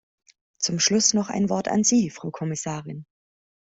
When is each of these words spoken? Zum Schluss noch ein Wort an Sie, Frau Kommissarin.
Zum 0.57 0.79
Schluss 0.79 1.13
noch 1.13 1.29
ein 1.29 1.47
Wort 1.47 1.67
an 1.67 1.83
Sie, 1.83 2.09
Frau 2.09 2.31
Kommissarin. 2.31 3.05